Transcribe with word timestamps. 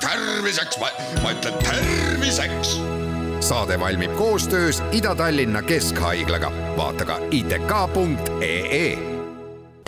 terviseks, 0.00 0.78
ma 1.22 1.30
ütlen 1.30 1.54
terviseks. 1.64 2.80
saade 3.40 3.80
valmib 3.80 4.16
koostöös 4.16 4.82
Ida-Tallinna 4.92 5.62
Keskhaiglaga, 5.62 6.52
vaata 6.76 7.04
ka 7.04 7.18
itk.ee 7.30 9.10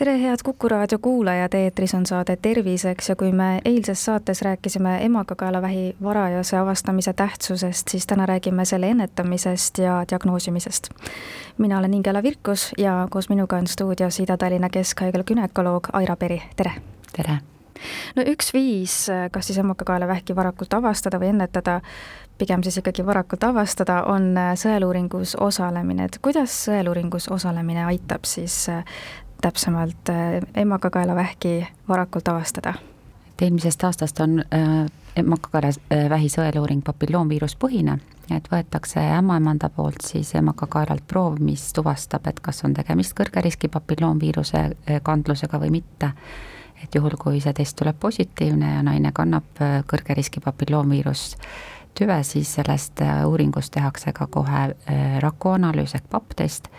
tere, 0.04 0.22
head 0.22 0.38
Kuku 0.44 0.68
raadio 0.68 0.98
kuulajad, 0.98 1.54
eetris 1.54 1.94
on 1.94 2.06
saade 2.06 2.36
Terviseks 2.42 3.08
ja 3.08 3.16
kui 3.16 3.32
me 3.32 3.60
eilses 3.64 4.04
saates 4.04 4.42
rääkisime 4.42 5.04
emakakaelavähi 5.04 5.96
varajase 6.02 6.56
avastamise 6.56 7.12
tähtsusest, 7.12 7.88
siis 7.88 8.06
täna 8.06 8.26
räägime 8.26 8.64
selle 8.64 8.88
ennetamisest 8.90 9.78
ja 9.78 10.04
diagnoosimisest. 10.10 10.88
mina 11.58 11.78
olen 11.78 11.94
Ingela 11.94 12.22
Virkus 12.22 12.72
ja 12.78 13.08
koos 13.10 13.28
minuga 13.28 13.56
on 13.56 13.66
stuudios 13.66 14.20
Ida-Tallinna 14.20 14.68
Keskhaigla 14.68 15.24
gümnakoloog 15.24 15.88
Aira 15.92 16.16
Peri, 16.16 16.42
tere! 16.56 16.91
Tere! 17.12 17.40
no 18.16 18.24
üks 18.30 18.52
viis, 18.54 18.96
kas 19.32 19.48
siis 19.48 19.58
emakakaelavähki 19.58 20.36
varakult 20.36 20.74
avastada 20.74 21.18
või 21.18 21.32
ennetada, 21.32 21.80
pigem 22.38 22.62
siis 22.62 22.78
ikkagi 22.78 23.04
varakult 23.06 23.44
avastada, 23.44 24.04
on 24.10 24.36
sõeluuringus 24.58 25.34
osalemine, 25.40 26.06
et 26.06 26.18
kuidas 26.22 26.54
sõeluuringus 26.66 27.26
osalemine 27.32 27.84
aitab 27.88 28.28
siis 28.28 28.68
täpsemalt 29.42 30.08
äh, 30.08 30.42
emakakaelavähki 30.54 31.66
varakult 31.88 32.28
avastada? 32.28 32.74
et 33.32 33.42
eelmisest 33.42 33.84
aastast 33.84 34.20
on 34.20 34.38
äh, 34.54 34.86
emakakaelavähi 35.16 36.28
sõeluuring 36.30 36.82
papilloomviiruspõhine, 36.84 37.96
et 38.36 38.48
võetakse 38.52 39.02
ämmaemanda 39.16 39.70
poolt 39.72 40.04
siis 40.06 40.34
emakakaelalt 40.38 41.06
proov, 41.08 41.40
mis 41.40 41.64
tuvastab, 41.72 42.28
et 42.28 42.40
kas 42.40 42.62
on 42.64 42.76
tegemist 42.76 43.16
kõrge 43.18 43.42
riski 43.42 43.68
papilloomviiruse 43.72 44.62
äh, 44.62 45.00
kandlusega 45.02 45.60
või 45.64 45.72
mitte. 45.80 46.12
Et 46.82 46.94
juhul, 46.94 47.16
kui 47.18 47.40
see 47.40 47.52
test 47.56 47.76
tuleb 47.78 47.96
positiivne 48.00 48.74
ja 48.76 48.82
naine 48.82 49.12
kannab 49.14 49.62
kõrge 49.90 50.16
riski 50.18 50.40
papilloomviirus 50.44 51.24
tüve, 51.98 52.18
siis 52.24 52.54
sellest 52.56 53.02
uuringust 53.26 53.72
tehakse 53.74 54.12
ka 54.16 54.26
kohe 54.26 54.62
rakuanalüüs 55.22 55.94
ehk 55.98 56.08
papp-test 56.10 56.70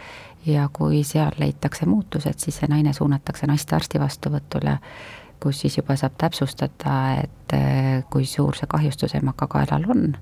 ja 0.45 0.69
kui 0.73 1.03
seal 1.08 1.36
leitakse 1.39 1.86
muutused, 1.86 2.39
siis 2.39 2.58
see 2.59 2.69
naine 2.72 2.94
suunatakse 2.94 3.47
naistearsti 3.47 4.02
vastuvõtule, 4.02 4.78
kus 5.44 5.61
siis 5.63 5.78
juba 5.78 5.95
saab 6.00 6.17
täpsustada, 6.17 6.97
et 7.23 7.56
kui 8.11 8.25
suur 8.25 8.58
see 8.58 8.67
kahjustus 8.69 9.16
emakakaelal 9.19 9.88
on, 9.91 10.17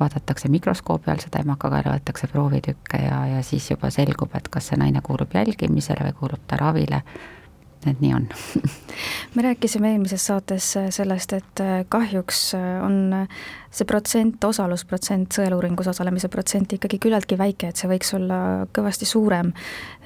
vaadatakse 0.00 0.50
mikroskoobi 0.52 1.10
all 1.10 1.22
seda 1.22 1.40
emakakaela, 1.44 1.96
võetakse 1.96 2.28
proovitükke 2.30 3.00
ja, 3.00 3.22
ja 3.36 3.42
siis 3.46 3.70
juba 3.70 3.90
selgub, 3.90 4.34
et 4.36 4.50
kas 4.52 4.70
see 4.70 4.78
naine 4.80 5.00
kuulub 5.02 5.34
jälgimisele 5.34 6.10
või 6.10 6.18
kuulub 6.20 6.44
ta 6.46 6.60
ravile 6.60 7.02
et 7.90 8.00
nii 8.02 8.14
on. 8.16 8.26
Me 9.34 9.44
rääkisime 9.44 9.92
eelmises 9.92 10.26
saates 10.26 10.72
sellest, 10.90 11.32
et 11.36 11.62
äh, 11.62 11.84
kahjuks 11.88 12.54
äh, 12.56 12.66
on 12.84 13.12
äh, 13.12 13.38
see 13.70 13.88
protsent, 13.88 14.44
osalusprotsent, 14.44 15.36
sõeluuringus 15.36 15.90
osalemise 15.92 16.30
protsent 16.32 16.72
ikkagi 16.78 16.98
küllaltki 17.02 17.38
väike, 17.38 17.70
et 17.70 17.80
see 17.80 17.90
võiks 17.90 18.14
olla 18.16 18.40
kõvasti 18.74 19.08
suurem, 19.08 19.52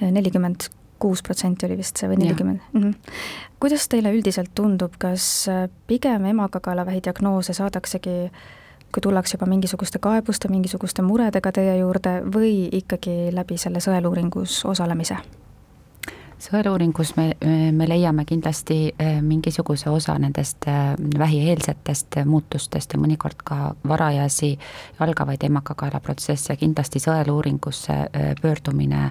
nelikümmend 0.01 0.69
kuus 1.01 1.23
protsenti 1.25 1.65
oli 1.65 1.79
vist 1.79 1.97
see 1.97 2.09
või 2.11 2.19
nelikümmend. 2.21 2.65
Mm 2.73 2.81
-hmm.. 2.81 3.21
kuidas 3.59 3.87
teile 3.89 4.11
üldiselt 4.13 4.51
tundub, 4.55 4.99
kas 5.01 5.47
pigem 5.87 6.25
emakakaelavähi 6.29 7.01
diagnoose 7.07 7.53
saadaksegi 7.57 8.17
kui 8.91 9.01
tullakse 9.01 9.37
juba 9.37 9.47
mingisuguste 9.49 9.99
kaebuste, 9.99 10.47
mingisuguste 10.51 11.01
muredega 11.01 11.51
teie 11.55 11.77
juurde 11.77 12.17
või 12.35 12.67
ikkagi 12.81 13.31
läbi 13.33 13.57
selle 13.57 13.79
sõeluuringus 13.79 14.65
osalemise? 14.67 15.17
Sõeluuringus 16.41 17.13
me, 17.17 17.27
me 17.71 17.87
leiame 17.89 18.25
kindlasti 18.25 18.77
eh, 18.99 19.19
mingisuguse 19.21 19.89
osa 19.89 20.17
nendest 20.19 20.67
eh, 20.67 20.93
vähieelsetest 21.19 22.21
muutustest 22.25 22.93
ja 22.93 22.99
mõnikord 23.01 23.43
ka 23.45 23.73
varajasi 23.87 24.51
algavaid 25.05 25.43
emakakaela 25.47 26.01
protsesse, 26.03 26.55
kindlasti 26.59 27.01
sõeluuringusse 27.03 27.97
eh, 28.03 28.31
pöördumine 28.41 29.09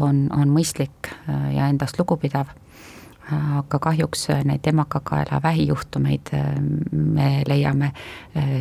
on, 0.00 0.26
on 0.32 0.52
mõistlik 0.52 1.10
ja 1.28 1.66
endast 1.68 1.98
lugupidav. 2.00 2.54
Aga 3.32 3.78
kahjuks 3.78 4.24
neid 4.48 4.66
emakakaela 4.66 5.38
vähijuhtumeid 5.44 6.32
me 6.90 7.28
leiame 7.46 7.92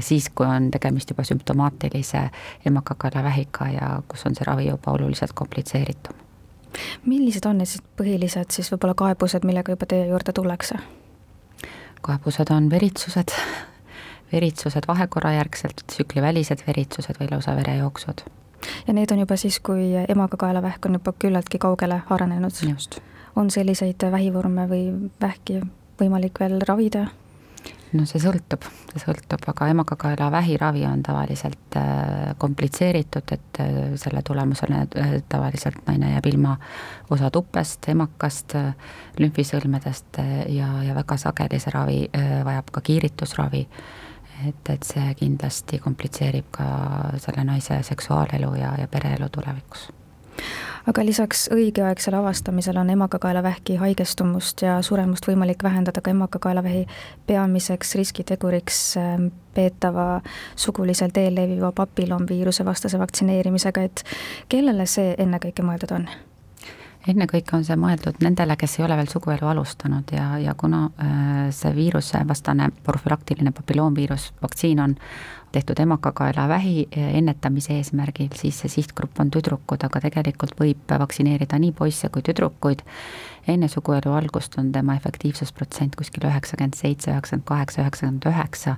siis, 0.06 0.29
kui 0.29 0.45
on 0.45 0.69
tegemist 0.72 1.09
juba 1.11 1.25
sümptomaatilise 1.28 2.28
emakakaela 2.69 3.23
vähiga 3.25 3.72
ja 3.73 3.94
kus 4.07 4.28
on 4.29 4.38
see 4.38 4.47
ravi 4.47 4.67
juba 4.69 4.94
oluliselt 5.00 5.34
komplitseeritum 5.34 6.31
millised 7.06 7.46
on 7.46 7.58
need 7.62 7.70
siis 7.70 7.84
põhilised 8.00 8.56
siis 8.56 8.72
võib-olla 8.74 8.96
kaebused, 8.98 9.46
millega 9.48 9.76
juba 9.76 9.86
teie 9.86 10.08
juurde 10.08 10.34
tullakse? 10.34 10.80
kaebused 12.02 12.50
on 12.50 12.70
veritsused, 12.70 13.34
veritsused 14.32 14.88
vahekorrajärgselt, 14.88 15.84
tsüklivälised 15.88 16.64
veritsused 16.68 17.20
või 17.20 17.30
lausa 17.32 17.56
verejooksud. 17.56 18.26
ja 18.88 18.94
need 18.94 19.12
on 19.12 19.20
juba 19.26 19.38
siis, 19.38 19.59
kui 19.59 19.94
emakakaelavähk 20.08 20.86
on 20.86 21.00
juba 21.00 21.14
küllaltki 21.14 21.58
kaugele 21.58 22.02
arenenud? 22.09 22.52
just. 22.70 23.00
on 23.36 23.52
selliseid 23.52 24.12
vähivorme 24.12 24.68
või 24.70 25.12
vähki 25.22 25.62
võimalik 26.02 26.40
veel 26.40 26.62
ravida? 26.68 27.08
No 27.97 28.06
see 28.07 28.22
sõltub, 28.24 28.66
see 28.91 29.02
sõltub, 29.03 29.44
aga 29.52 29.68
emakakaela 29.74 30.29
vähiravi 30.34 30.85
on 30.88 31.03
tavaliselt 31.03 31.78
äh, 31.79 32.31
komplitseeritud, 32.41 33.34
et 33.35 33.62
äh, 33.63 33.79
selle 34.00 34.24
tulemusena 34.28 34.85
äh, 34.96 35.16
tavaliselt 35.29 35.81
naine 35.88 36.13
jääb 36.13 36.29
ilma 36.31 36.56
osa 37.12 37.31
tupest, 37.34 37.90
emakast, 37.91 38.56
lümfisõlmedest 39.19 40.22
ja, 40.56 40.72
ja 40.88 40.96
väga 40.96 41.18
sageli 41.19 41.59
see 41.59 41.75
ravi 41.75 42.00
vajab 42.46 42.72
ka 42.72 42.84
kiiritusravi. 42.88 43.66
et, 44.47 44.69
et 44.69 44.84
see 44.84 45.13
kindlasti 45.19 45.78
komplitseerib 45.79 46.47
ka 46.52 46.68
selle 47.22 47.44
naise 47.46 47.84
seksuaalelu 47.85 48.56
ja, 48.58 48.75
ja 48.79 48.88
pereelu 48.88 49.29
tulevikus 49.29 49.90
aga 50.88 51.06
lisaks 51.06 51.46
õigeaegsele 51.53 52.18
avastamisele 52.18 52.80
on 52.80 52.90
emakakaelavähki 52.90 53.75
haigestumust 53.81 54.62
ja 54.66 54.80
suremust 54.81 55.28
võimalik 55.28 55.64
vähendada 55.64 56.02
ka 56.02 56.14
emakakaelavähi 56.14 56.86
peamiseks 57.28 57.96
riskiteguriks 57.96 58.81
ähm, 58.97 59.30
peetava 59.53 60.22
suguliselt 60.56 61.18
eelleviva 61.18 61.72
papillomviiruse 61.75 62.66
vastase 62.66 63.00
vaktsineerimisega, 63.00 63.81
et 63.81 64.03
kellele 64.50 64.86
see 64.90 65.16
ennekõike 65.18 65.66
mõeldud 65.66 65.97
on? 66.00 66.09
Ennekõike 67.09 67.56
on 67.57 67.66
see 67.66 67.78
mõeldud 67.79 68.22
nendele, 68.22 68.56
kes 68.59 68.78
ei 68.79 68.85
ole 68.85 68.97
veel 69.00 69.09
suguelu 69.09 69.47
alustanud 69.51 70.13
ja, 70.13 70.28
ja 70.41 70.53
kuna 70.57 70.85
äh, 71.01 71.44
see 71.56 71.73
viirusevastane 71.75 72.69
profülaktiline 72.85 73.53
papilloomviirus 73.57 74.31
vaktsiin 74.41 74.84
on 74.84 74.97
tehtud 75.51 75.79
emakakaelavähi 75.84 76.88
ennetamise 76.95 77.75
eesmärgil, 77.75 78.29
siis 78.40 78.61
see 78.61 78.72
sihtgrupp 78.72 79.19
on 79.19 79.31
tüdrukud, 79.34 79.84
aga 79.84 80.00
tegelikult 80.06 80.56
võib 80.59 80.94
vaktsineerida 81.03 81.59
nii 81.59 81.73
poisse 81.75 82.07
kui 82.09 82.23
tüdrukuid. 82.23 82.85
Enne 83.47 83.68
suguelu 83.68 84.13
algust 84.13 84.57
on 84.57 84.72
tema 84.72 84.96
efektiivsusprotsent 85.00 85.96
kuskil 85.96 86.28
üheksakümmend 86.29 86.78
seitse, 86.78 87.12
üheksakümmend 87.12 87.47
kaheksa, 87.47 87.81
üheksakümmend 87.81 88.29
üheksa 88.29 88.75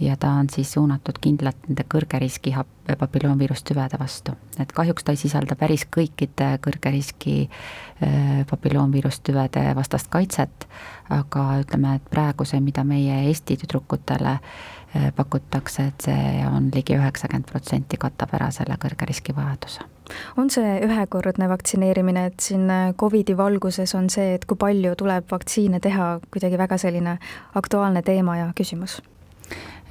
ja 0.00 0.16
ta 0.16 0.30
on 0.30 0.50
siis 0.50 0.72
suunatud 0.72 1.18
kindlalt 1.20 1.68
nende 1.68 1.84
kõrge 1.94 2.18
riski 2.18 2.54
papilloomviirustüvede 2.98 3.98
vastu. 3.98 4.32
et 4.58 4.72
kahjuks 4.72 5.04
ta 5.04 5.12
ei 5.12 5.16
sisalda 5.16 5.56
päris 5.56 5.86
kõikide 5.96 6.58
kõrge 6.66 6.90
riski 6.90 7.36
äh, 7.48 8.44
papilloomviirustüvede 8.50 9.74
vastast 9.74 10.10
kaitset, 10.10 10.68
aga 11.10 11.48
ütleme, 11.62 11.94
et 11.94 12.10
praegu 12.10 12.44
see, 12.44 12.60
mida 12.60 12.84
meie 12.84 13.24
Eesti 13.28 13.56
tüdrukutele 13.56 14.38
äh, 14.38 15.10
pakutakse, 15.16 15.90
et 15.92 16.10
see 16.10 16.46
on 16.50 16.70
ligi 16.74 16.98
üheksakümmend 16.98 17.50
protsenti 17.50 17.96
katab 17.96 18.34
ära 18.34 18.50
selle 18.50 18.78
kõrge 18.80 19.06
riski 19.10 19.36
vajaduse 19.36 19.93
on 20.36 20.50
see 20.50 20.76
ühekordne 20.86 21.48
vaktsineerimine, 21.48 22.26
et 22.26 22.40
siin 22.40 22.68
äh, 22.70 22.92
Covidi 23.00 23.36
valguses 23.36 23.94
on 23.94 24.10
see, 24.10 24.34
et 24.34 24.44
kui 24.44 24.58
palju 24.60 24.94
tuleb 25.00 25.26
vaktsiine 25.30 25.80
teha, 25.80 26.18
kuidagi 26.30 26.60
väga 26.60 26.78
selline 26.78 27.18
aktuaalne 27.54 28.02
teema 28.02 28.36
ja 28.42 28.52
küsimus 28.56 29.00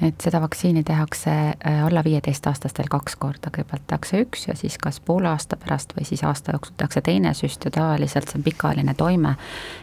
et 0.02 0.22
seda 0.22 0.42
vaktsiini 0.42 0.84
tehakse 0.84 1.32
äh, 1.32 1.86
alla 1.86 2.04
viieteistaastastel 2.04 2.90
kaks 2.90 3.16
korda, 3.16 3.52
kõigepealt 3.54 3.86
tehakse 3.88 4.24
üks 4.26 4.48
ja 4.48 4.56
siis 4.58 4.78
kas 4.82 5.00
poole 5.00 5.30
aasta 5.30 5.58
pärast 5.58 5.94
või 5.98 6.08
siis 6.08 6.24
aasta 6.24 6.56
jooksul 6.56 6.76
tehakse 6.78 7.02
teine 7.02 7.34
süst 7.38 7.66
ja 7.66 7.72
tavaliselt 7.72 8.30
see 8.30 8.40
on 8.40 8.48
pikaajaline 8.48 8.96
toime, 8.98 9.36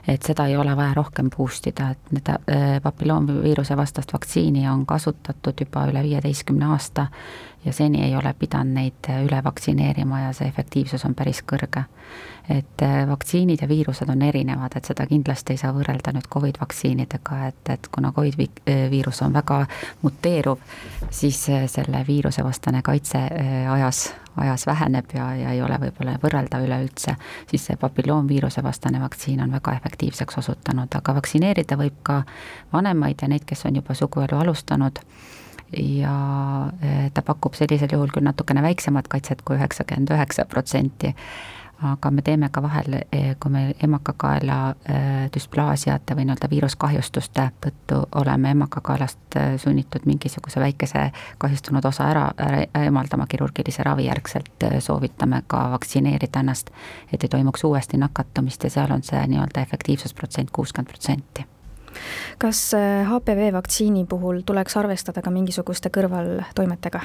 et 0.09 0.27
seda 0.27 0.47
ei 0.51 0.57
ole 0.57 0.75
vaja 0.77 0.95
rohkem 0.99 1.31
boost 1.37 1.71
ida, 1.71 1.93
et 1.95 2.17
need 2.17 2.33
äh, 2.33 2.81
papilloomviiruse 2.83 3.77
vastast 3.77 4.13
vaktsiini 4.13 4.69
on 4.69 4.87
kasutatud 4.87 5.65
juba 5.65 5.87
üle 5.93 6.03
viieteistkümne 6.03 6.73
aasta 6.75 7.07
ja 7.65 7.73
seni 7.73 8.05
ei 8.05 8.17
ole 8.17 8.35
pidanud 8.39 8.75
neid 8.75 9.09
üle 9.25 9.45
vaktsineerima 9.45 10.21
ja 10.21 10.33
see 10.37 10.49
efektiivsus 10.49 11.05
on 11.05 11.15
päris 11.15 11.43
kõrge. 11.53 11.85
et 12.51 12.83
äh, 12.83 13.09
vaktsiinid 13.09 13.61
ja 13.63 13.69
viirused 13.69 14.09
on 14.11 14.23
erinevad, 14.27 14.73
et 14.75 14.85
seda 14.89 15.05
kindlasti 15.07 15.55
ei 15.55 15.61
saa 15.61 15.71
võrrelda 15.77 16.11
nüüd 16.17 16.27
Covid 16.33 16.57
vaktsiinidega, 16.61 17.37
et, 17.47 17.71
et 17.71 17.89
kuna 17.95 18.11
Covid 18.17 18.41
äh, 18.41 18.89
viirus 18.91 19.23
on 19.23 19.33
väga 19.33 19.61
muteeruv, 20.03 20.59
siis 21.11 21.43
äh, 21.49 21.67
selle 21.71 22.05
viirusevastane 22.07 22.83
kaitse 22.83 23.23
ajas, 23.73 24.15
ajas 24.37 24.67
väheneb 24.67 25.13
ja, 25.15 25.35
ja 25.37 25.51
ei 25.55 25.63
ole 25.63 25.79
võib-olla 25.83 26.17
võrreldav 26.23 26.65
üleüldse, 26.65 27.17
siis 27.51 27.67
see 27.69 27.77
papilloomviiruse 27.81 28.63
vastane 28.63 29.01
vaktsiin 29.03 29.43
on 29.45 29.53
väga 29.53 29.75
efektiivseks 29.81 30.41
osutunud, 30.43 30.93
aga 30.97 31.15
vaktsineerida 31.19 31.79
võib 31.81 32.01
ka 32.07 32.23
vanemaid 32.73 33.23
ja 33.23 33.29
neid, 33.29 33.45
kes 33.47 33.67
on 33.69 33.81
juba 33.81 33.95
suguelu 33.99 34.41
alustanud. 34.41 35.03
Ja 35.71 36.15
eh, 36.83 37.11
ta 37.15 37.23
pakub 37.23 37.55
sellisel 37.55 37.93
juhul 37.95 38.11
küll 38.11 38.27
natukene 38.27 38.63
väiksemat 38.63 39.07
kaitset 39.09 39.45
kui 39.47 39.55
üheksakümmend 39.55 40.11
üheksa 40.17 40.45
protsenti, 40.51 41.13
aga 41.83 42.11
me 42.11 42.23
teeme 42.23 42.49
ka 42.53 42.63
vahel, 42.63 42.95
eh, 43.13 43.37
kui 43.41 43.51
me 43.51 43.75
emakakaela 43.83 44.59
eh, 44.71 45.31
düsplaasiate 45.35 46.17
või 46.17 46.27
nii-öelda 46.29 46.51
viiruskahjustuste 46.51 47.47
tõttu 47.67 48.01
oleme 48.21 48.51
emakakaelast 48.57 49.39
sunnitud 49.63 50.05
mingisuguse 50.07 50.61
väikese 50.61 51.07
kahjustunud 51.39 51.85
osa 51.85 52.09
ära, 52.11 52.27
ära 52.39 52.65
eemaldama 52.83 53.27
kirurgilise 53.27 53.83
ravi 53.87 54.09
järgselt, 54.09 54.67
soovitame 54.79 55.43
ka 55.47 55.71
vaktsineerida 55.77 56.41
ennast, 56.41 56.71
et 57.13 57.23
ei 57.23 57.33
toimuks 57.33 57.65
uuesti 57.65 57.97
nakatumist 57.97 58.65
ja 58.65 58.71
seal 58.71 58.93
on 58.93 59.03
see 59.07 59.23
nii-öelda 59.33 59.65
efektiivsusprotsent 59.65 60.51
kuuskümmend 60.51 60.93
protsenti 60.93 61.47
kas 62.39 62.71
HPV 63.09 63.53
vaktsiini 63.53 64.05
puhul 64.09 64.41
tuleks 64.47 64.77
arvestada 64.77 65.23
ka 65.23 65.31
mingisuguste 65.31 65.91
kõrvaltoimetega? 65.91 67.03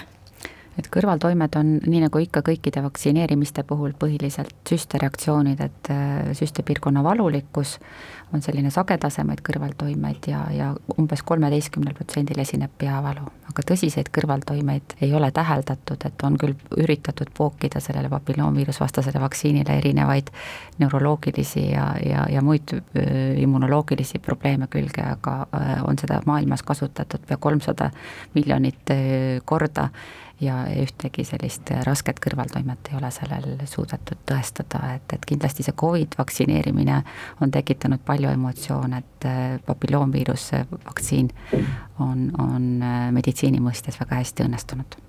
Et 0.79 0.89
kõrvaltoimed 0.91 1.55
on 1.59 1.71
nii 1.85 2.01
nagu 2.05 2.21
ikka 2.21 2.43
kõikide 2.45 2.83
vaktsineerimiste 2.85 3.63
puhul 3.67 3.95
põhiliselt 3.99 4.55
süstereaktsioonid, 4.69 5.61
et 5.63 5.91
äh, 5.93 6.31
süstepiirkonna 6.37 7.03
valulikkus 7.05 7.77
on 8.35 8.43
selline 8.43 8.71
sagedasemaid 8.73 9.41
kõrvaltoimeid 9.45 10.27
ja, 10.29 10.43
ja 10.53 10.69
umbes 10.99 11.23
kolmeteistkümnel 11.27 11.95
protsendil 11.97 12.39
esineb 12.43 12.73
peavalu. 12.77 13.25
aga 13.49 13.63
tõsiseid 13.71 14.09
kõrvaltoimeid 14.11 14.97
ei 15.05 15.13
ole 15.15 15.29
täheldatud, 15.31 16.01
et 16.05 16.23
on 16.27 16.35
küll 16.41 16.55
üritatud 16.83 17.31
pookida 17.37 17.79
sellele 17.79 18.09
papilloomviirusvastasele 18.11 19.21
vaktsiinile 19.23 19.77
erinevaid 19.79 20.31
neuroloogilisi 20.79 21.69
ja, 21.69 21.87
ja, 22.03 22.25
ja 22.29 22.41
muid 22.41 22.75
immunoloogilisi 23.45 24.19
probleeme 24.19 24.67
külge, 24.67 25.05
aga 25.05 25.37
on 25.87 25.99
seda 26.01 26.19
maailmas 26.25 26.63
kasutatud 26.63 27.25
pea 27.27 27.37
kolmsada 27.37 27.91
miljonit 28.35 28.95
korda 29.45 29.89
ja 30.41 30.55
ühtegi 30.81 31.23
sellist 31.23 31.69
rasket 31.87 32.19
kõrvaltoimet 32.23 32.89
ei 32.91 32.97
ole 32.97 33.11
sellel 33.13 33.45
suudetud 33.69 34.19
tõestada, 34.27 34.81
et, 34.97 35.15
et 35.15 35.25
kindlasti 35.27 35.63
see 35.63 35.75
Covid 35.79 36.17
vaktsineerimine 36.19 37.01
on 37.41 37.53
tekitanud 37.55 38.03
palju 38.05 38.24
emotsioone, 38.33 38.97
et 38.97 39.25
äh, 39.29 39.41
papilloomviiruse 39.65 40.65
vaktsiin 40.71 41.29
on, 41.99 42.29
on 42.39 42.69
äh, 42.81 43.11
meditsiini 43.11 43.61
mõistes 43.63 43.99
väga 44.01 44.21
hästi 44.21 44.47
õnnestunud 44.47 44.99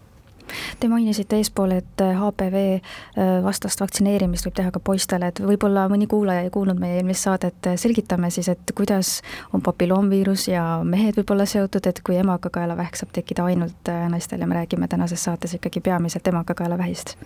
Te 0.80 0.88
mainisite 0.88 1.40
eespool, 1.40 1.76
et 1.78 2.02
HPV 2.02 2.62
äh, 2.76 3.42
vastast 3.44 3.80
vaktsineerimist 3.80 4.46
võib 4.48 4.56
teha 4.58 4.72
ka 4.74 4.80
poistele, 4.80 5.30
et 5.32 5.40
võib-olla 5.42 5.86
mõni 5.92 6.08
kuulaja 6.10 6.46
ei 6.46 6.52
kuulnud 6.54 6.80
meie 6.80 7.00
eelmist 7.00 7.26
saadet, 7.26 7.70
selgitame 7.80 8.30
siis, 8.30 8.48
et 8.52 8.74
kuidas 8.76 9.20
on 9.56 9.64
papilloomviirus 9.64 10.48
ja 10.52 10.64
mehed 10.84 11.18
võib-olla 11.20 11.46
seotud, 11.48 11.86
et 11.86 12.00
kui 12.06 12.18
emakakaelavähk 12.20 13.00
saab 13.00 13.14
tekkida 13.16 13.46
ainult 13.50 13.90
äh, 13.92 14.06
naistel 14.12 14.40
ja 14.40 14.46
me 14.46 14.58
räägime 14.58 14.88
tänases 14.88 15.24
saates 15.24 15.56
ikkagi 15.58 15.80
peamiselt 15.80 16.26
emakakaelavähist. 16.28 17.16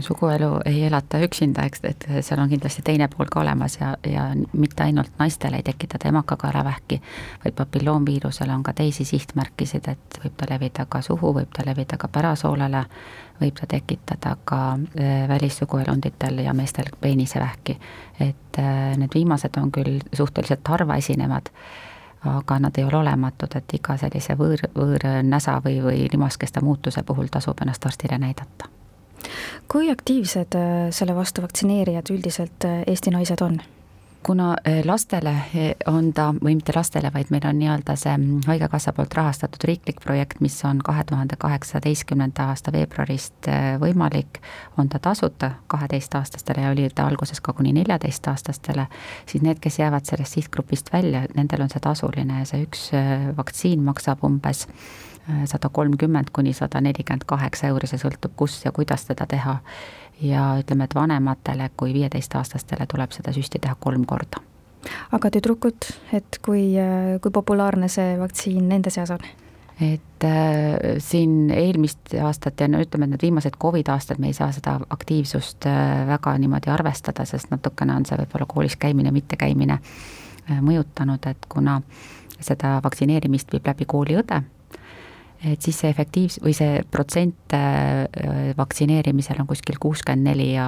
Suguelu 0.00 0.60
ei 0.64 0.84
elata 0.86 1.18
üksinda, 1.18 1.64
eks, 1.66 1.80
et 1.82 2.04
seal 2.20 2.40
on 2.40 2.48
kindlasti 2.48 2.82
teine 2.86 3.08
pool 3.10 3.26
ka 3.30 3.40
olemas 3.40 3.78
ja, 3.80 3.96
ja 4.06 4.28
mitte 4.52 4.84
ainult 4.84 5.10
naistel 5.18 5.56
ei 5.58 5.64
tekita 5.66 5.98
emakakaelavähki, 6.08 7.00
vaid 7.44 7.56
papilloomviirusel 7.58 8.50
on 8.54 8.62
ka 8.62 8.72
teisi 8.72 9.04
sihtmärkisid, 9.04 9.88
et 9.90 10.20
võib 10.24 10.36
ta 10.38 10.46
levida 10.50 10.86
ka 10.86 11.02
suhu, 11.02 11.32
võib 11.34 11.50
ta 11.56 11.66
levida 11.66 11.98
ka 11.98 12.08
pärasoolele, 12.08 12.69
võib 13.40 13.56
ta 13.60 13.66
tekitada 13.68 14.36
ka 14.44 14.60
äh, 14.72 15.28
välissuguelunditel 15.28 16.38
ja 16.44 16.54
meestel 16.54 16.90
peenisevähki. 17.00 17.78
et 18.20 18.58
äh, 18.58 18.96
need 18.96 19.14
viimased 19.14 19.56
on 19.56 19.72
küll 19.72 20.00
suhteliselt 20.12 20.68
harva 20.68 20.96
esinevad, 20.96 21.48
aga 22.24 22.58
nad 22.58 22.78
ei 22.78 22.84
ole 22.84 22.96
olematud, 22.96 23.56
et 23.56 23.74
iga 23.74 23.96
sellise 23.96 24.36
võõr, 24.36 24.66
võõrnäsa 24.76 25.60
või, 25.64 25.80
või 25.82 26.08
limaskeste 26.12 26.60
muutuse 26.60 27.02
puhul 27.02 27.32
tasub 27.32 27.62
ennast 27.62 27.86
arstile 27.86 28.18
näidata 28.18 28.68
kui 29.68 29.90
aktiivsed 29.90 30.56
äh, 30.56 30.88
selle 30.90 31.14
vastu 31.16 31.42
vaktsineerijad 31.42 32.08
üldiselt 32.10 32.64
Eesti 32.86 33.10
naised 33.10 33.40
on? 33.44 33.60
Kuna 34.26 34.56
äh, 34.66 34.80
lastele 34.84 35.34
on 35.86 36.12
ta, 36.12 36.30
või 36.36 36.54
mitte 36.58 36.72
lastele, 36.76 37.10
vaid 37.14 37.30
meil 37.30 37.46
on 37.48 37.58
nii-öelda 37.58 37.96
see 37.98 38.12
mm, 38.16 38.44
Haigekassa 38.46 38.92
poolt 38.92 39.14
rahastatud 39.16 39.64
riiklik 39.68 40.00
projekt, 40.04 40.40
mis 40.40 40.58
on 40.64 40.82
kahe 40.84 41.04
tuhande 41.08 41.36
kaheksateistkümnenda 41.40 42.50
aasta 42.52 42.72
veebruarist 42.72 43.50
võimalik, 43.80 44.40
on 44.78 44.88
ta 44.88 44.98
tasuta 44.98 45.50
kaheteistaastastele 45.66 46.66
ja 46.66 46.70
oli 46.70 46.88
ta 46.94 47.06
alguses 47.06 47.40
ka 47.40 47.52
kuni 47.52 47.72
neljateistaastastele, 47.76 48.86
siis 49.26 49.42
need, 49.42 49.60
kes 49.60 49.78
jäävad 49.78 50.04
sellest 50.04 50.38
sihtgrupist 50.38 50.92
välja, 50.92 51.24
nendel 51.34 51.64
on 51.64 51.72
see 51.72 51.80
tasuline 51.84 52.42
ja 52.42 52.48
see 52.48 52.66
üks 52.66 52.90
vaktsiin 53.36 53.84
maksab 53.84 54.24
umbes 54.26 54.66
sada 55.44 55.68
kolmkümmend 55.68 56.30
kuni 56.32 56.52
sada 56.52 56.80
nelikümmend 56.80 57.26
kaheksa 57.26 57.70
euri, 57.70 57.86
see 57.86 58.00
sõltub, 58.00 58.32
kus 58.36 58.64
ja 58.64 58.72
kuidas 58.72 59.04
teda 59.06 59.26
teha. 59.26 59.58
ja 60.20 60.54
ütleme, 60.60 60.84
et 60.84 60.94
vanematele 60.94 61.70
kui 61.76 61.94
viieteistaastastele 61.94 62.86
tuleb 62.86 63.12
seda 63.12 63.32
süsti 63.32 63.58
teha 63.58 63.76
kolm 63.80 64.04
korda. 64.06 64.40
aga 65.12 65.30
tüdrukud, 65.30 65.92
et 66.12 66.40
kui, 66.42 66.74
kui 67.22 67.30
populaarne 67.30 67.88
see 67.88 68.18
vaktsiin 68.18 68.68
nende 68.68 68.90
seas 68.90 69.10
on? 69.10 69.24
et 69.80 70.24
äh, 70.24 70.98
siin 70.98 71.50
eelmist 71.50 72.14
aastat 72.22 72.60
ja 72.60 72.68
no 72.68 72.80
ütleme, 72.82 73.06
et 73.06 73.14
need 73.14 73.24
viimased 73.24 73.56
Covid 73.62 73.88
aastad 73.88 74.20
me 74.20 74.28
ei 74.28 74.36
saa 74.36 74.52
seda 74.52 74.76
aktiivsust 74.90 75.66
äh, 75.66 76.06
väga 76.08 76.36
niimoodi 76.38 76.70
arvestada, 76.70 77.24
sest 77.24 77.50
natukene 77.50 77.96
on 77.96 78.06
see 78.06 78.18
võib-olla 78.20 78.48
koolis 78.48 78.76
käimine, 78.80 79.12
mittekäimine 79.14 79.78
äh, 79.80 80.60
mõjutanud, 80.60 81.30
et 81.32 81.48
kuna 81.48 81.80
seda 82.40 82.78
vaktsineerimist 82.84 83.52
viib 83.52 83.72
läbi 83.72 83.88
kooliõde 83.88 84.42
et 85.44 85.62
siis 85.62 85.78
see 85.80 85.90
efektiivs- 85.90 86.38
või 86.44 86.52
see 86.56 86.82
protsent 86.90 87.54
äh, 87.56 88.52
vaktsineerimisel 88.56 89.40
on 89.40 89.48
kuskil 89.48 89.78
kuuskümmend 89.80 90.28
neli 90.28 90.50
ja, 90.52 90.66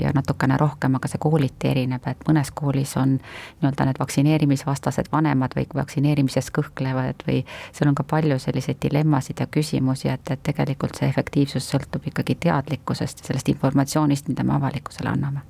ja 0.00 0.10
natukene 0.14 0.56
rohkem, 0.58 0.96
aga 0.98 1.10
see 1.10 1.22
kooliti 1.22 1.70
erineb, 1.70 2.06
et 2.10 2.26
mõnes 2.28 2.50
koolis 2.54 2.96
on 2.98 3.14
nii-öelda 3.18 3.86
need 3.86 4.02
vaktsineerimisvastased 4.02 5.12
vanemad 5.12 5.54
või 5.58 5.68
vaktsineerimises 5.74 6.50
kõhklevad 6.58 7.22
või 7.28 7.44
seal 7.70 7.92
on 7.92 7.98
ka 7.98 8.06
palju 8.08 8.40
selliseid 8.42 8.82
dilemmasid 8.82 9.44
ja 9.44 9.46
küsimusi, 9.46 10.10
et, 10.10 10.34
et 10.34 10.42
tegelikult 10.50 10.98
see 10.98 11.08
efektiivsus 11.12 11.70
sõltub 11.70 12.10
ikkagi 12.10 12.40
teadlikkusest 12.48 13.22
ja 13.22 13.30
sellest 13.30 13.54
informatsioonist, 13.54 14.28
mida 14.32 14.44
me 14.46 14.58
avalikkusele 14.58 15.14
anname 15.14 15.46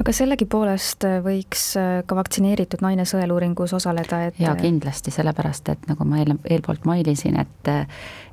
aga 0.00 0.12
sellegipoolest 0.14 1.06
äh, 1.06 1.18
võiks 1.24 1.68
äh, 1.80 2.00
ka 2.06 2.16
vaktsineeritud 2.18 2.82
naine 2.84 3.06
sõeluuringus 3.08 3.74
osaleda, 3.76 4.22
et 4.28 4.40
jaa, 4.40 4.54
kindlasti, 4.58 5.12
sellepärast 5.14 5.70
et 5.72 5.88
nagu 5.90 6.06
ma 6.08 6.20
eel, 6.22 6.36
eelpoolt 6.44 6.86
mainisin, 6.88 7.38
et 7.40 7.72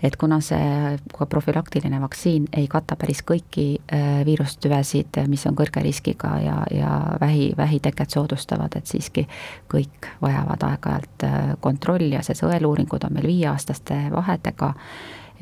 et 0.04 0.16
kuna 0.20 0.40
see 0.44 0.98
ka 1.16 1.26
profülaktiline 1.32 1.98
vaktsiin 2.04 2.50
ei 2.60 2.68
kata 2.72 2.98
päris 3.00 3.24
kõiki 3.26 3.68
äh, 3.80 4.22
viirustüvesid, 4.28 5.22
mis 5.32 5.46
on 5.50 5.58
kõrge 5.58 5.84
riskiga 5.86 6.36
ja, 6.44 6.58
ja 6.72 6.92
vähi, 7.22 7.54
vähiteket 7.58 8.14
soodustavad, 8.14 8.76
et 8.78 8.90
siiski 8.90 9.26
kõik 9.72 10.12
vajavad 10.22 10.68
aeg-ajalt 10.70 11.28
kontrolli 11.64 12.14
ja 12.18 12.24
see 12.26 12.38
sõeluuringud 12.38 13.08
on 13.08 13.16
meil 13.16 13.30
viieaastaste 13.32 14.04
vahedega, 14.14 14.74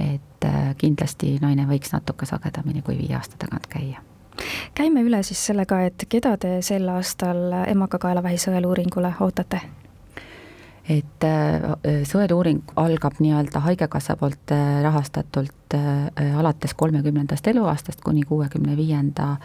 et 0.02 0.48
kindlasti 0.82 1.36
naine 1.42 1.68
võiks 1.70 1.94
natuke 1.94 2.30
sagedamini 2.30 2.86
kui 2.86 2.98
viie 3.02 3.18
aasta 3.18 3.42
tagant 3.42 3.68
käia 3.70 4.11
käime 4.76 5.04
üle 5.04 5.24
siis 5.24 5.46
selle 5.46 5.66
ka, 5.66 5.82
et 5.88 6.06
keda 6.10 6.36
te 6.42 6.58
sel 6.66 6.88
aastal 6.90 7.52
emakakaelavähi 7.68 8.40
sõeluuringule 8.42 9.14
ootate? 9.20 9.62
et 10.90 11.24
äh, 11.24 11.62
sõeluuring 12.10 12.74
algab 12.80 13.20
nii-öelda 13.22 13.62
Haigekassa 13.64 14.16
poolt 14.20 14.52
äh, 14.52 14.80
rahastatult 14.84 15.76
äh, 15.78 16.40
alates 16.40 16.74
kolmekümnendast 16.74 17.48
eluaastast 17.48 18.02
kuni 18.02 18.24
kuuekümne 18.28 18.78
viienda 18.78 19.36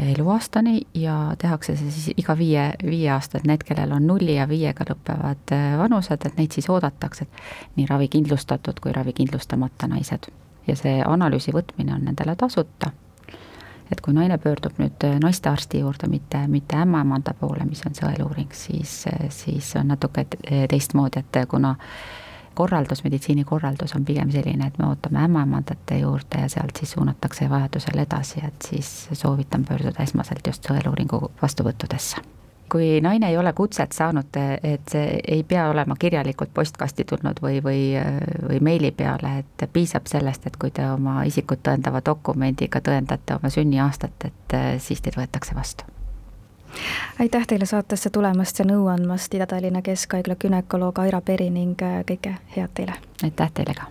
eluaastani 0.00 0.80
ja 0.96 1.34
tehakse 1.38 1.76
see 1.76 1.90
siis 1.92 2.14
iga 2.16 2.32
viie, 2.38 2.70
viie 2.80 3.10
aasta, 3.12 3.38
et 3.38 3.46
need, 3.46 3.60
kellel 3.68 3.92
on 3.92 4.06
nulli 4.08 4.38
ja 4.38 4.46
viiega 4.48 4.86
lõppevad 4.88 5.52
vanused, 5.78 6.24
et 6.24 6.40
neid 6.40 6.56
siis 6.56 6.70
oodatakse, 6.72 7.26
nii 7.76 7.84
ravikindlustatud 7.90 8.80
kui 8.80 8.96
ravikindlustamata 8.96 9.90
naised. 9.92 10.32
ja 10.66 10.76
see 10.80 11.02
analüüsi 11.04 11.52
võtmine 11.52 11.92
on 11.92 12.08
nendele 12.08 12.36
tasuta 12.40 12.94
et 13.92 14.00
kui 14.00 14.14
naine 14.16 14.38
pöördub 14.40 14.80
nüüd 14.80 15.04
äh, 15.04 15.18
naistearsti 15.20 15.82
juurde, 15.84 16.08
mitte, 16.08 16.46
mitte 16.48 16.80
ämmaemanda 16.80 17.34
poole, 17.38 17.66
mis 17.68 17.84
on 17.86 17.96
sõeluuring, 17.98 18.52
siis, 18.56 19.04
äh, 19.12 19.28
siis 19.30 19.74
on 19.80 19.92
natuke 19.92 20.26
äh, 20.26 20.66
teistmoodi, 20.72 21.22
et 21.22 21.40
kuna 21.48 21.74
korraldus, 22.54 23.04
meditsiinikorraldus 23.04 23.96
on 23.96 24.04
pigem 24.04 24.30
selline, 24.32 24.66
et 24.68 24.78
me 24.78 24.88
ootame 24.90 25.24
ämmaemandate 25.24 26.02
juurde 26.02 26.44
ja 26.44 26.48
sealt 26.52 26.76
siis 26.76 26.92
suunatakse 26.96 27.48
vajadusel 27.50 28.04
edasi, 28.04 28.44
et 28.46 28.68
siis 28.68 28.92
soovitan 29.12 29.64
pöörduda 29.68 30.04
esmaselt 30.04 30.46
just 30.46 30.68
sõeluuringu 30.68 31.24
vastuvõttudesse 31.42 32.41
kui 32.72 33.00
naine 33.04 33.28
ei 33.28 33.36
ole 33.36 33.52
kutset 33.52 33.92
saanud, 33.92 34.36
et 34.62 34.88
see 34.88 35.20
ei 35.28 35.42
pea 35.44 35.68
olema 35.68 35.96
kirjalikult 35.98 36.54
postkasti 36.54 37.04
tulnud 37.04 37.42
või, 37.44 37.60
või, 37.64 37.80
või 38.48 38.60
meili 38.64 38.90
peale, 38.96 39.38
et 39.44 39.66
piisab 39.72 40.08
sellest, 40.08 40.46
et 40.46 40.56
kui 40.56 40.70
te 40.72 40.88
oma 40.90 41.22
isikut 41.28 41.60
tõendava 41.68 42.00
dokumendiga 42.04 42.80
tõendate 42.80 43.36
oma 43.36 43.52
sünniaastat, 43.52 44.30
et 44.30 44.56
siis 44.80 45.04
teid 45.04 45.20
võetakse 45.20 45.58
vastu 45.58 45.92
aitäh 47.18 47.46
teile 47.46 47.66
saatesse 47.66 48.10
tulemast 48.10 48.58
ja 48.58 48.64
nõu 48.64 48.86
andmast, 48.92 49.34
Ida-Tallinna 49.34 49.82
Keskhaigla 49.82 50.36
gümnakoloog 50.40 50.98
Aira 51.04 51.20
Peri 51.20 51.50
ning 51.50 51.82
äh, 51.82 52.00
kõike 52.08 52.36
head 52.56 52.72
teile! 52.74 52.96
aitäh 53.22 53.52
teile 53.52 53.76
ka! 53.76 53.90